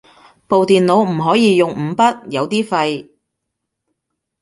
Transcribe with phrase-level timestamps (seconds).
[0.47, 3.09] 部電腦唔可以用五筆，有啲廢